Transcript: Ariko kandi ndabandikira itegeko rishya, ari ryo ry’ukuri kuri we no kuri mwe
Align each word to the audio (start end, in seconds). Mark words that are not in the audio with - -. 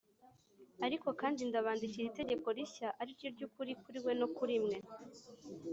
Ariko 0.85 1.07
kandi 1.21 1.39
ndabandikira 1.49 2.05
itegeko 2.07 2.47
rishya, 2.57 2.87
ari 3.01 3.11
ryo 3.17 3.27
ry’ukuri 3.35 3.71
kuri 3.83 3.97
we 4.05 4.13
no 4.19 4.27
kuri 4.35 4.55
mwe 4.63 4.77